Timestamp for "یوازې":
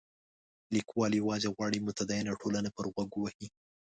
1.21-1.49